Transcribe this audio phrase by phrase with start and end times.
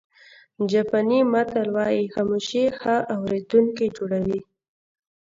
[0.71, 4.39] جاپاني متل وایي خاموشي ښه اورېدونکی جوړوي.